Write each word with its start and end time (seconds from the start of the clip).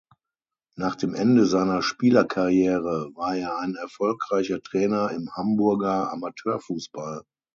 Nach 0.77 0.95
dem 0.95 1.13
Ende 1.13 1.45
seiner 1.45 1.83
Spielerkarriere 1.83 3.11
war 3.13 3.35
er 3.35 3.59
ein 3.59 3.75
erfolgreicher 3.75 4.59
Trainer 4.59 5.11
im 5.11 5.29
Hamburger 5.35 6.11
Amateurfußball. 6.11 7.21